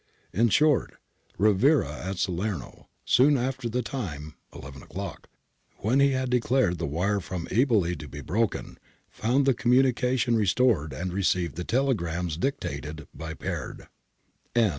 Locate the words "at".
1.95-2.17